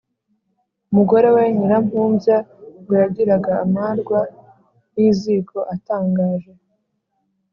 mugore 0.95 1.27
we, 1.35 1.43
Nyirampumbya 1.55 2.35
ngo 2.79 2.93
yagiraga 3.01 3.51
amarwa 3.63 4.19
y’iziko 4.95 5.57
atangaje. 5.73 6.51